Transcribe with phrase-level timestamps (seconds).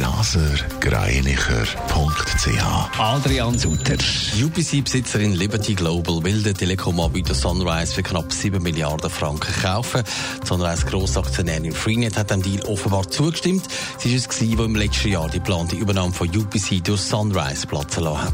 [0.00, 3.98] blasergreinicher.ch Adrian Sutter.
[4.42, 10.02] UPC-Besitzerin Liberty Global will den Telekom-Anbieter Sunrise für knapp 7 Milliarden Franken kaufen.
[10.42, 13.64] Die Sunrise Grossaktionärin Freenet hat dem Deal offenbar zugestimmt.
[13.98, 17.66] Sie ist es gewesen, die im letzten Jahr die geplante Übernahme von UPC durch Sunrise
[17.66, 18.32] platzen lassen hat.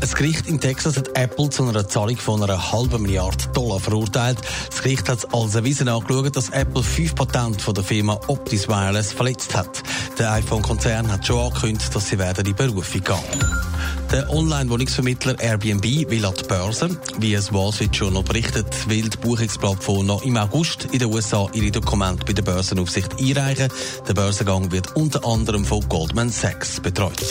[0.00, 4.38] Ein Gericht in Texas hat Apple zu einer Zahlung von einer halben Milliarde Dollar verurteilt.
[4.68, 9.12] Das Gericht hat als erwiesen angeschaut, dass Apple fünf Patente von der Firma Optis Wireless
[9.12, 9.80] verletzt hat.
[10.18, 13.62] Der iPhone-Konzern hat schon angekündigt, dass sie werden in Berufung gehen.
[14.12, 16.90] Der Online-Wohnungsvermittler Airbnb will an die Börse.
[17.18, 21.48] Wie es Wall Street Journal berichtet, will die Buchungsplattform noch im August in den USA
[21.54, 23.68] ihre Dokumente bei der Börsenaufsicht einreichen.
[24.06, 27.22] Der Börsengang wird unter anderem von Goldman Sachs betreut.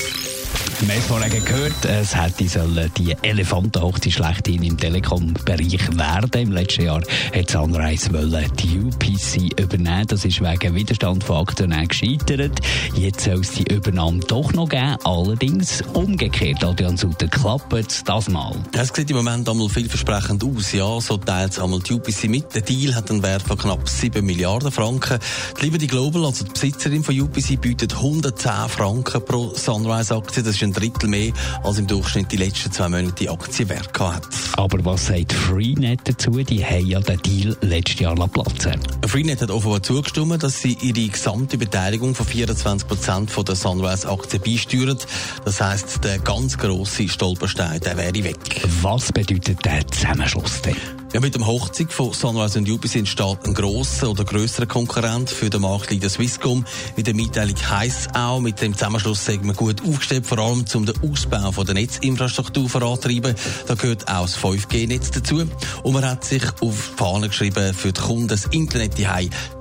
[0.82, 6.42] Vorhin gehört, es hätte sollen die Elefantenhochzeit schlechthin im Telekom-Bereich werden.
[6.42, 7.02] Im letzten Jahr
[7.36, 10.08] hat Sunrise wollen die UPC übernehmen.
[10.08, 12.60] Das ist wegen Widerstand von Aktionären gescheitert.
[12.96, 14.96] Jetzt soll es die Übernahme doch noch geben.
[15.04, 16.64] Allerdings umgekehrt.
[16.64, 18.56] Adrian Sutter, klappt das mal?
[18.72, 20.72] Es sieht im Moment einmal vielversprechend aus.
[20.72, 22.56] Ja, so teilt es einmal die UPC mit.
[22.56, 25.20] Der Deal hat einen Wert von knapp 7 Milliarden Franken.
[25.60, 30.44] Die Liberty Global, also die Besitzerin von UPC, bietet 110 Franken pro Sunrise-Aktie.
[30.44, 31.32] Das ist ein Drittel mehr,
[31.64, 34.28] als im Durchschnitt die letzten zwei Monate die Aktie wert hat.
[34.58, 36.32] Aber was sagt Freenet dazu?
[36.32, 41.10] Die haben ja den Deal letztes Jahr platzen Freenet hat offenbar zugestimmt, dass sie ihre
[41.10, 44.98] gesamte Beteiligung von 24 Prozent von der Sunrise-Aktie beisteuern.
[45.44, 48.38] Das heisst, der ganz grosse Stolperstein, der wäre weg.
[48.82, 51.01] Was bedeutet der Zusammenschluss denn?
[51.14, 55.50] Ja, mit dem Hochzug von Sunrise und UBC entsteht ein grosser oder grösserer Konkurrent für
[55.50, 56.66] den Marktleader Swisscom.
[56.96, 60.86] In der Mitteilung heisst auch, mit dem Zusammenschluss sind wir gut aufgestellt, vor allem um
[60.86, 63.36] den Ausbau von der Netzinfrastruktur vorantreiben.
[63.68, 65.46] Da gehört auch das 5G-Netz dazu.
[65.84, 69.08] Und man hat sich auf die Fahne geschrieben, für die Kunden das Internet die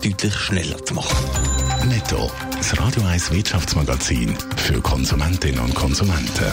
[0.01, 1.17] deutlich schneller zu machen.
[1.89, 6.53] Netto, das Radio 1 Wirtschaftsmagazin für Konsumentinnen und Konsumenten.